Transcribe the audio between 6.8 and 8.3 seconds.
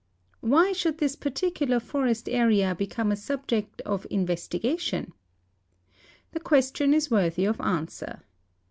is worthy of answer.